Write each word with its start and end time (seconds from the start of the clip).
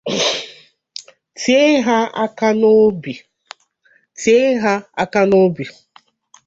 tie 1.41 1.61
ha 4.65 4.73
aka 5.03 5.21
n'obi 5.29 5.63